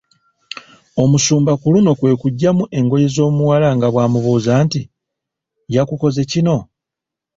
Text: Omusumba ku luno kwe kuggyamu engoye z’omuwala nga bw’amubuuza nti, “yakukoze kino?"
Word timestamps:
Omusumba 1.03 1.51
ku 1.61 1.67
luno 1.73 1.91
kwe 1.99 2.11
kuggyamu 2.21 2.63
engoye 2.77 3.07
z’omuwala 3.15 3.67
nga 3.77 3.87
bw’amubuuza 3.93 4.53
nti, 4.65 4.81
“yakukoze 5.75 6.21
kino?" 6.31 6.57